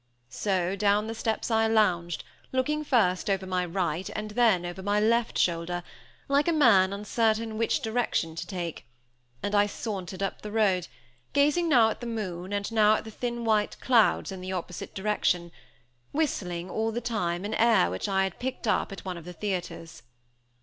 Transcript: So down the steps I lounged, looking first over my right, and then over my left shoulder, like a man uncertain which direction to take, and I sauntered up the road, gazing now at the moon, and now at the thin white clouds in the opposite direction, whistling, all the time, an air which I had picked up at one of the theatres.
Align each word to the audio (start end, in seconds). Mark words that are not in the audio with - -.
So 0.31 0.75
down 0.75 1.05
the 1.05 1.13
steps 1.13 1.51
I 1.51 1.67
lounged, 1.67 2.23
looking 2.51 2.83
first 2.83 3.29
over 3.29 3.45
my 3.45 3.63
right, 3.63 4.09
and 4.15 4.31
then 4.31 4.65
over 4.65 4.81
my 4.81 4.99
left 4.99 5.37
shoulder, 5.37 5.83
like 6.27 6.47
a 6.47 6.51
man 6.53 6.91
uncertain 6.91 7.55
which 7.55 7.81
direction 7.81 8.33
to 8.37 8.47
take, 8.47 8.87
and 9.43 9.53
I 9.53 9.67
sauntered 9.67 10.23
up 10.23 10.41
the 10.41 10.51
road, 10.51 10.87
gazing 11.33 11.69
now 11.69 11.91
at 11.91 11.99
the 12.01 12.07
moon, 12.07 12.51
and 12.51 12.71
now 12.71 12.95
at 12.95 13.03
the 13.03 13.11
thin 13.11 13.45
white 13.45 13.79
clouds 13.79 14.31
in 14.31 14.41
the 14.41 14.53
opposite 14.53 14.95
direction, 14.95 15.51
whistling, 16.13 16.67
all 16.67 16.91
the 16.91 16.99
time, 16.99 17.45
an 17.45 17.53
air 17.53 17.91
which 17.91 18.09
I 18.09 18.23
had 18.23 18.39
picked 18.39 18.67
up 18.67 18.91
at 18.91 19.05
one 19.05 19.17
of 19.17 19.25
the 19.25 19.33
theatres. 19.33 20.01